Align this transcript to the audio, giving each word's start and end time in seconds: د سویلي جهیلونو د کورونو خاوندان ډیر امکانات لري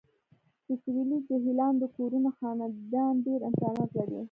د 0.67 0.69
سویلي 0.81 1.17
جهیلونو 1.27 1.75
د 1.81 1.85
کورونو 1.95 2.29
خاوندان 2.37 3.13
ډیر 3.25 3.39
امکانات 3.49 3.89
لري 3.97 4.19